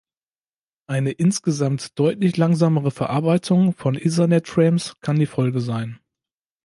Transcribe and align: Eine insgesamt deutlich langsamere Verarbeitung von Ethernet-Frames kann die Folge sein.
Eine 0.87 1.11
insgesamt 1.11 1.99
deutlich 1.99 2.35
langsamere 2.35 2.89
Verarbeitung 2.89 3.73
von 3.73 3.93
Ethernet-Frames 3.93 4.95
kann 4.99 5.19
die 5.19 5.27
Folge 5.27 5.59
sein. 5.61 5.99